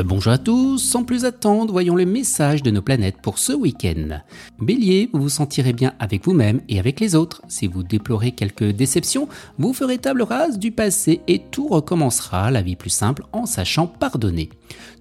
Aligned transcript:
Euh, 0.00 0.02
bonjour 0.02 0.32
à 0.32 0.38
tous, 0.38 0.78
sans 0.78 1.04
plus 1.04 1.24
attendre, 1.24 1.72
voyons 1.72 1.94
le 1.94 2.06
message 2.06 2.62
de 2.62 2.70
nos 2.70 2.82
planètes 2.82 3.20
pour 3.22 3.38
ce 3.38 3.52
week-end. 3.52 4.20
Bélier, 4.60 5.10
vous 5.12 5.22
vous 5.22 5.28
sentirez 5.28 5.72
bien 5.72 5.92
avec 5.98 6.24
vous-même 6.24 6.60
et 6.68 6.78
avec 6.78 7.00
les 7.00 7.14
autres. 7.14 7.42
Si 7.48 7.66
vous 7.66 7.82
déplorez 7.82 8.32
quelques 8.32 8.70
déceptions, 8.70 9.28
vous 9.58 9.72
ferez 9.72 9.98
table 9.98 10.22
rase 10.22 10.58
du 10.58 10.70
passé 10.70 11.20
et 11.28 11.40
tout 11.50 11.68
recommencera 11.68 12.50
la 12.50 12.62
vie 12.62 12.76
plus 12.76 12.90
simple 12.90 13.24
en 13.32 13.46
sachant 13.46 13.86
pardonner. 13.86 14.48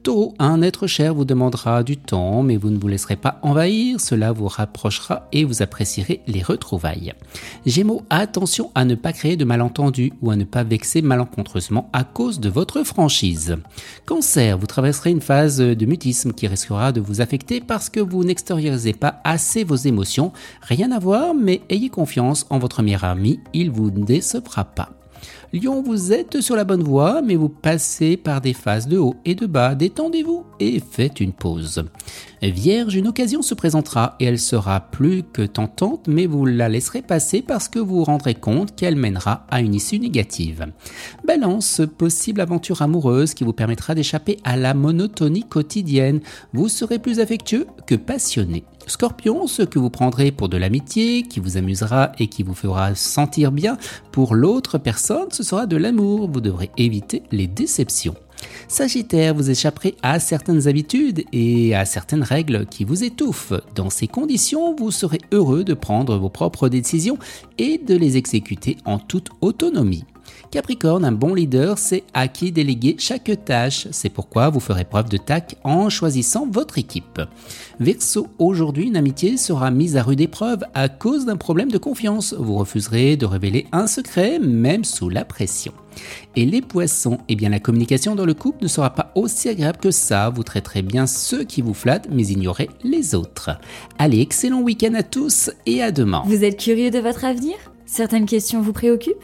Taureau, 0.04 0.34
un 0.40 0.62
être 0.62 0.88
cher 0.88 1.14
vous 1.14 1.26
demandera 1.26 1.84
du 1.84 1.98
temps, 1.98 2.42
mais 2.42 2.56
vous 2.56 2.70
ne 2.70 2.78
vous 2.78 2.88
laisserez 2.88 3.18
pas 3.18 3.40
envahir, 3.42 4.00
cela 4.00 4.32
vous 4.32 4.48
rapprochera 4.48 5.28
et 5.34 5.44
vous 5.44 5.62
apprécierez 5.62 6.22
les 6.26 6.42
retrouvailles. 6.42 7.14
Gémeaux, 7.66 8.04
attention 8.10 8.72
à 8.76 8.86
ne 8.86 8.96
pas 8.96 9.14
créer 9.14 9.36
de 9.36 9.44
malentendus 9.46 10.14
ou 10.22 10.32
à 10.32 10.38
ne 10.38 10.46
pas 10.46 10.64
vexer 10.64 11.02
malencontreusement 11.02 11.90
à 11.92 12.06
cause 12.06 12.40
de 12.40 12.50
votre 12.50 12.84
franchise. 12.84 13.58
Cancer, 14.06 14.58
vous 14.58 14.68
traverserez 14.90 15.12
une 15.12 15.22
phase 15.22 15.58
de 15.60 15.86
mutisme 15.86 16.34
qui 16.34 16.48
risquera 16.48 16.92
de 16.92 17.00
vous 17.00 17.22
affecter 17.22 17.62
parce 17.62 17.90
que 17.92 18.00
vous 18.00 18.24
n'extériorisez 18.24 18.94
pas 18.94 19.22
assez 19.24 19.64
vos 19.64 19.76
émotions. 19.76 20.32
Rien 20.62 20.92
à 20.92 20.98
voir, 20.98 21.36
mais 21.36 21.62
ayez 21.70 21.90
confiance 21.90 22.48
en 22.50 22.58
votre 22.58 22.82
meilleur 22.82 23.04
ami, 23.04 23.40
il 23.54 23.70
vous 23.70 23.92
décevra 23.92 24.66
pas. 24.66 24.99
Lion, 25.54 25.82
vous 25.82 26.14
êtes 26.14 26.42
sur 26.42 26.56
la 26.56 26.64
bonne 26.64 26.84
voie, 26.84 27.22
mais 27.22 27.36
vous 27.36 27.50
passez 27.50 28.18
par 28.18 28.42
des 28.42 28.54
phases 28.54 28.88
de 28.88 28.98
haut 28.98 29.16
et 29.26 29.36
de 29.36 29.46
bas. 29.46 29.76
Détendez-vous 29.76 30.46
et 30.60 30.80
faites 30.80 31.20
une 31.20 31.34
pause. 31.34 31.84
Vierge, 32.42 32.96
une 32.96 33.08
occasion 33.08 33.42
se 33.42 33.54
présentera 33.54 34.16
et 34.20 34.26
elle 34.26 34.40
sera 34.40 34.80
plus 34.80 35.24
que 35.24 35.42
tentante, 35.42 36.08
mais 36.08 36.26
vous 36.26 36.46
la 36.46 36.70
laisserez 36.70 37.02
passer 37.02 37.42
parce 37.42 37.68
que 37.68 37.80
vous 37.80 37.98
vous 37.98 38.04
rendrez 38.04 38.36
compte 38.36 38.76
qu'elle 38.76 38.96
mènera 38.96 39.46
à 39.50 39.62
une 39.62 39.76
issue 39.76 40.00
négative. 40.00 40.68
Balance, 41.26 41.82
possible 41.98 42.42
aventure 42.42 42.82
amoureuse 42.82 43.34
qui 43.34 43.44
vous 43.44 43.54
permettra 43.54 43.96
d'échapper 43.96 44.38
à 44.44 44.56
la 44.56 44.74
monotonie 44.74 45.44
quotidienne. 45.44 46.22
Vous 46.54 46.70
serez 46.70 47.00
plus 47.00 47.20
affectueux 47.20 47.68
que 47.88 47.96
passionné. 47.96 48.64
Scorpion, 48.88 49.46
ce 49.46 49.62
que 49.62 49.78
vous 49.78 49.90
prendrez 49.90 50.32
pour 50.32 50.50
de 50.50 50.58
l'amitié, 50.58 51.24
qui 51.24 51.40
vous 51.40 51.58
amusera 51.58 52.12
et 52.18 52.28
qui 52.28 52.44
vous 52.44 52.56
fera 52.56 52.96
sentir 52.96 53.52
bien 53.52 53.78
pour 54.12 54.34
l'autre 54.34 54.78
personne, 54.78 55.09
ce 55.32 55.44
sera 55.44 55.66
de 55.66 55.78
l'amour. 55.78 56.30
Vous 56.32 56.42
devrez 56.42 56.70
éviter 56.78 57.24
les 57.32 57.48
déceptions. 57.48 58.16
Sagittaire, 58.68 59.34
vous 59.34 59.50
échapperez 59.50 59.96
à 60.02 60.20
certaines 60.20 60.68
habitudes 60.68 61.24
et 61.34 61.76
à 61.76 61.86
certaines 61.86 62.24
règles 62.24 62.66
qui 62.68 62.84
vous 62.84 63.04
étouffent. 63.04 63.54
Dans 63.76 63.90
ces 63.90 64.08
conditions, 64.08 64.76
vous 64.76 64.92
serez 64.92 65.20
heureux 65.32 65.64
de 65.64 65.74
prendre 65.74 66.18
vos 66.18 66.30
propres 66.30 66.70
décisions 66.70 67.18
et 67.58 67.78
de 67.78 67.96
les 67.96 68.18
exécuter 68.18 68.78
en 68.86 69.00
toute 69.00 69.30
autonomie. 69.42 70.06
Capricorne, 70.52 71.06
un 71.06 71.12
bon 71.12 71.34
leader 71.34 71.78
sait 71.78 72.04
à 72.14 72.28
qui 72.28 72.52
déléguer 72.52 72.96
chaque 72.98 73.32
tâche. 73.46 73.88
C'est 73.92 74.10
pourquoi 74.10 74.50
vous 74.50 74.60
ferez 74.60 74.86
preuve 74.86 75.10
de 75.10 75.18
tact 75.18 75.56
en 75.64 75.90
choisissant 75.90 76.48
votre 76.50 76.78
équipe. 76.78 77.22
Verseau, 77.80 78.28
aujourd'hui, 78.40 78.88
une 78.88 78.98
amitié 78.98 79.38
sera 79.38 79.70
mise 79.72 79.96
à 79.96 80.04
rude 80.04 80.22
épreuve 80.22 80.64
à 80.74 80.90
cause 80.90 81.26
d'un 81.26 81.38
problème 81.38 81.72
de 81.72 81.78
confiance. 81.78 82.34
Vous 82.34 82.56
refuserez 82.56 83.16
de 83.16 83.26
révéler 83.26 83.68
un 83.72 83.88
secret, 83.88 84.40
même 84.40 84.84
sous 84.84 85.10
la 85.10 85.24
pression. 85.24 85.74
Et 86.36 86.46
les 86.46 86.62
poissons, 86.62 87.20
eh 87.28 87.36
bien 87.36 87.50
la 87.50 87.60
communication 87.60 88.16
dans 88.16 88.26
le 88.26 88.34
couple 88.34 88.64
ne 88.64 88.68
sera 88.68 88.92
pas 88.92 89.12
aussi 89.16 89.50
agréable 89.50 89.80
que 89.80 89.92
ça. 89.92 90.30
Vous 90.30 90.44
traiterez 90.44 90.82
bien 90.82 91.08
ceux 91.08 91.44
qui 91.44 91.62
vous 91.62 91.74
flattent, 91.74 92.08
mais 92.12 92.28
ignorez 92.28 92.70
les 92.84 93.16
autres. 93.16 93.52
Allez, 93.98 94.22
excellent 94.22 94.62
week-end 94.62 94.94
à 94.94 95.04
tous 95.04 95.52
et 95.66 95.82
à 95.84 95.92
demain. 95.92 96.24
Vous 96.26 96.44
êtes 96.44 96.60
curieux 96.60 96.92
de 96.92 97.00
votre 97.00 97.26
avenir? 97.26 97.56
Certaines 97.86 98.28
questions 98.28 98.62
vous 98.62 98.74
préoccupent? 98.74 99.24